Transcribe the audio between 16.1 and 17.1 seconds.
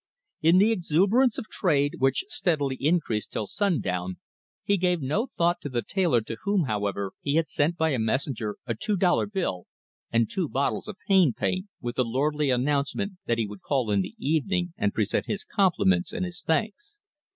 and his thanks."